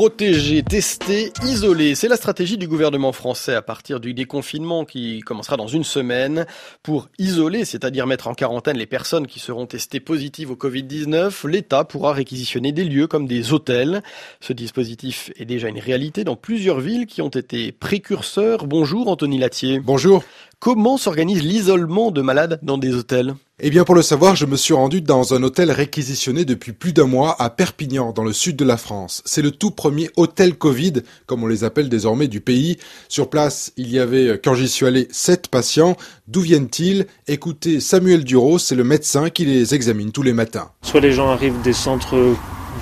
[0.00, 5.58] Protéger, tester, isoler, c'est la stratégie du gouvernement français à partir du déconfinement qui commencera
[5.58, 6.46] dans une semaine
[6.82, 11.46] pour isoler, c'est-à-dire mettre en quarantaine les personnes qui seront testées positives au Covid-19.
[11.46, 14.02] L'État pourra réquisitionner des lieux comme des hôtels.
[14.40, 18.64] Ce dispositif est déjà une réalité dans plusieurs villes qui ont été précurseurs.
[18.64, 19.80] Bonjour Anthony Latier.
[19.80, 20.24] Bonjour.
[20.62, 23.34] Comment s'organise l'isolement de malades dans des hôtels?
[23.60, 26.92] Eh bien, pour le savoir, je me suis rendu dans un hôtel réquisitionné depuis plus
[26.92, 29.22] d'un mois à Perpignan, dans le sud de la France.
[29.24, 30.92] C'est le tout premier hôtel Covid,
[31.24, 32.76] comme on les appelle désormais, du pays.
[33.08, 35.96] Sur place, il y avait, quand j'y suis allé, sept patients.
[36.28, 37.06] D'où viennent-ils?
[37.26, 40.72] Écoutez, Samuel Duro, c'est le médecin qui les examine tous les matins.
[40.82, 42.34] Soit les gens arrivent des centres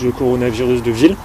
[0.03, 1.17] de coronavirus de ville,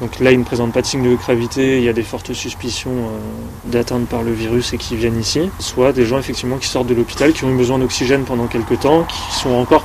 [0.00, 2.32] donc là, ils ne présentent pas de signe de gravité, il y a des fortes
[2.32, 3.18] suspicions euh,
[3.66, 5.50] d'atteinte par le virus et qui viennent ici.
[5.58, 8.80] Soit des gens effectivement qui sortent de l'hôpital, qui ont eu besoin d'oxygène pendant quelques
[8.80, 9.84] temps, qui sont encore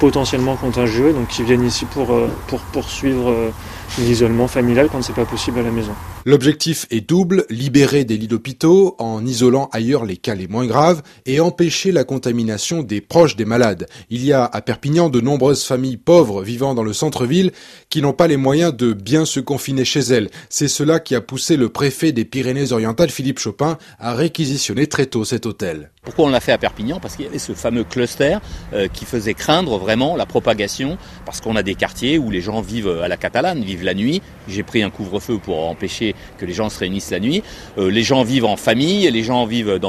[0.00, 3.50] potentiellement contagieux, donc qui viennent ici pour, euh, pour poursuivre euh,
[3.98, 5.92] l'isolement familial quand c'est pas possible à la maison.
[6.24, 11.02] L'objectif est double, libérer des lits d'hôpitaux en isolant ailleurs les cas les moins graves
[11.26, 13.86] et empêcher la contamination des proches des malades.
[14.10, 17.52] Il y a à Perpignan de nombreuses familles pauvres vivant dans le centre-ville
[17.88, 20.30] qui n'ont pas les moyens de bien se confiner chez elles.
[20.48, 25.24] C'est cela qui a poussé le préfet des Pyrénées-Orientales, Philippe Chopin, à réquisitionner très tôt
[25.24, 25.90] cet hôtel.
[26.02, 26.98] Pourquoi on l'a fait à Perpignan?
[27.00, 28.38] Parce qu'il y avait ce fameux cluster
[28.72, 32.60] euh, qui faisait craindre vraiment la propagation, parce qu'on a des quartiers où les gens
[32.60, 34.22] vivent à la catalane, vivent la nuit.
[34.48, 37.42] J'ai pris un couvre-feu pour empêcher que les gens se réunissent la nuit.
[37.78, 39.80] Euh, les gens vivent en famille, les gens vivent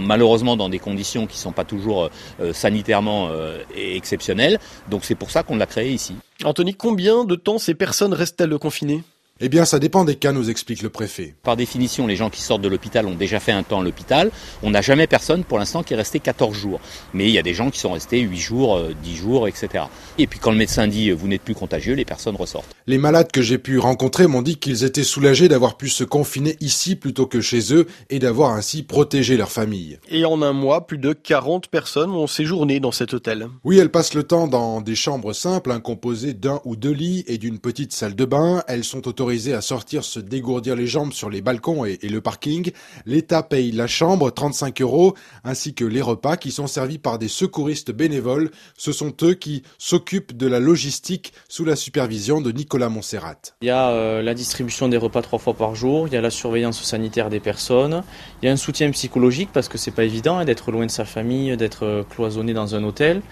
[0.00, 2.08] malheureusement dans des conditions qui ne sont pas toujours
[2.40, 3.30] euh, sanitairement
[3.76, 4.58] exceptionnelles.
[4.90, 6.14] Donc c'est pour ça qu'on l'a créé ici.
[6.44, 9.02] Anthony, combien de temps ces personnes restent-elles confinées?
[9.44, 11.34] Eh bien, ça dépend des cas, nous explique le préfet.
[11.42, 14.30] Par définition, les gens qui sortent de l'hôpital ont déjà fait un temps à l'hôpital.
[14.62, 16.80] On n'a jamais personne, pour l'instant, qui est resté 14 jours.
[17.12, 19.86] Mais il y a des gens qui sont restés 8 jours, 10 euh, jours, etc.
[20.16, 22.72] Et puis quand le médecin dit euh, vous n'êtes plus contagieux, les personnes ressortent.
[22.88, 26.56] Les malades que j'ai pu rencontrer m'ont dit qu'ils étaient soulagés d'avoir pu se confiner
[26.58, 30.00] ici plutôt que chez eux et d'avoir ainsi protégé leur famille.
[30.10, 33.48] Et en un mois, plus de 40 personnes ont séjourné dans cet hôtel.
[33.62, 37.22] Oui, elles passent le temps dans des chambres simples, hein, composées d'un ou deux lits
[37.28, 38.64] et d'une petite salle de bain.
[38.66, 42.72] Elles sont autorisées à sortir se dégourdir les jambes sur les balcons et, le parking.
[43.06, 47.28] L'État paye la chambre 35 euros ainsi que les repas qui sont servis par des
[47.28, 48.50] secouristes bénévoles.
[48.76, 53.36] Ce sont eux qui s'occupent de la logistique sous la supervision de Nicolas Monserrat.
[53.60, 56.20] Il y a euh, la distribution des repas trois fois par jour, il y a
[56.20, 58.02] la surveillance sanitaire des personnes,
[58.42, 60.90] il y a un soutien psychologique parce que c'est pas évident hein, d'être loin de
[60.90, 63.22] sa famille, d'être euh, cloisonné dans un hôtel.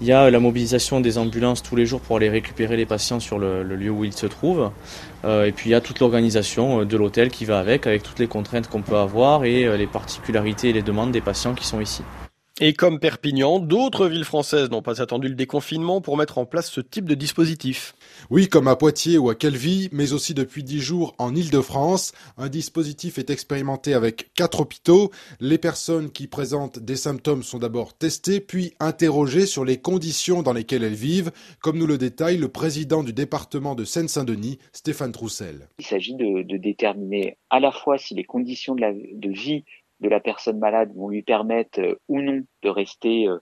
[0.00, 3.18] Il y a la mobilisation des ambulances tous les jours pour aller récupérer les patients
[3.18, 4.70] sur le, lieu où ils se trouvent.
[5.24, 8.04] Euh, et puis il y a toute l'organisation euh, de l'hôtel qui va avec, avec
[8.04, 11.54] toutes les contraintes qu'on peut avoir et euh, les particularités et les demandes des patients
[11.54, 12.02] qui sont ici.
[12.60, 16.68] Et comme Perpignan, d'autres villes françaises n'ont pas attendu le déconfinement pour mettre en place
[16.68, 17.94] ce type de dispositif.
[18.30, 22.48] Oui, comme à Poitiers ou à Calvi, mais aussi depuis dix jours en Île-de-France, un
[22.48, 25.12] dispositif est expérimenté avec quatre hôpitaux.
[25.38, 30.52] Les personnes qui présentent des symptômes sont d'abord testées, puis interrogées sur les conditions dans
[30.52, 31.30] lesquelles elles vivent,
[31.60, 35.68] comme nous le détaille le président du département de Seine-Saint-Denis, Stéphane Troussel.
[35.78, 39.62] Il s'agit de, déterminer à la fois si les conditions de, la, de vie
[40.00, 43.38] de la personne malade vont lui permettre euh, ou non de rester euh,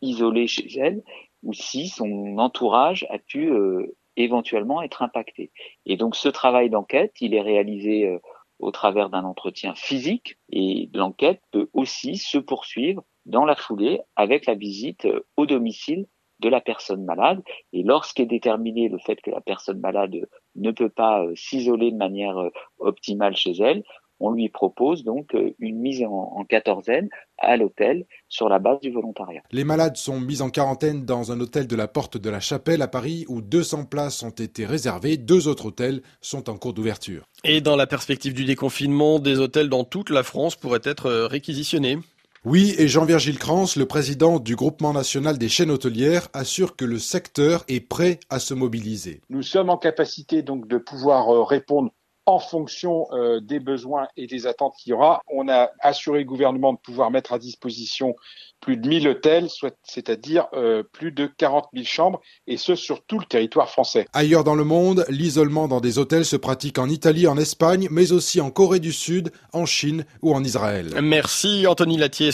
[0.00, 1.02] isolée chez elle,
[1.42, 5.52] ou si son entourage a pu euh, éventuellement être impacté.
[5.86, 8.18] Et donc ce travail d'enquête, il est réalisé
[8.58, 14.46] au travers d'un entretien physique et l'enquête peut aussi se poursuivre dans la foulée avec
[14.46, 16.06] la visite au domicile
[16.40, 17.44] de la personne malade.
[17.72, 20.16] Et lorsqu'est déterminé le fait que la personne malade
[20.56, 22.36] ne peut pas s'isoler de manière
[22.80, 23.84] optimale chez elle,
[24.20, 27.08] on lui propose donc euh, une mise en, quatorzaine
[27.38, 29.42] à l'hôtel sur la base du volontariat.
[29.52, 32.82] Les malades sont mis en quarantaine dans un hôtel de la Porte de la Chapelle
[32.82, 35.16] à Paris où 200 places ont été réservées.
[35.16, 37.24] Deux autres hôtels sont en cours d'ouverture.
[37.44, 41.26] Et dans la perspective du déconfinement, des hôtels dans toute la France pourraient être euh,
[41.26, 41.98] réquisitionnés.
[42.44, 46.98] Oui, et Jean-Virgile Crans, le président du groupement national des chaînes hôtelières, assure que le
[46.98, 49.20] secteur est prêt à se mobiliser.
[49.28, 51.90] Nous sommes en capacité donc de pouvoir euh, répondre
[52.28, 55.22] en fonction euh, des besoins et des attentes qu'il y aura.
[55.32, 58.14] On a assuré le gouvernement de pouvoir mettre à disposition
[58.60, 59.48] plus de 1000 hôtels,
[59.82, 64.06] c'est-à-dire euh, plus de 40 000 chambres, et ce sur tout le territoire français.
[64.12, 68.12] Ailleurs dans le monde, l'isolement dans des hôtels se pratique en Italie, en Espagne, mais
[68.12, 71.00] aussi en Corée du Sud, en Chine ou en Israël.
[71.00, 72.32] Merci Anthony Latier.